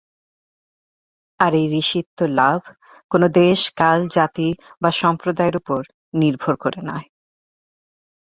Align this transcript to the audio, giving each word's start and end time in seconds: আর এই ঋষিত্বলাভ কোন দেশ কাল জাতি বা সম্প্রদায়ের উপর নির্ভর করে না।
আর 1.39 1.51
এই 1.53 1.67
ঋষিত্বলাভ 1.73 2.61
কোন 3.11 3.21
দেশ 3.39 3.59
কাল 3.77 3.99
জাতি 4.15 4.49
বা 4.81 4.89
সম্প্রদায়ের 5.01 5.55
উপর 5.57 5.79
নির্ভর 6.13 6.53
করে 6.63 6.81
না। 6.81 6.95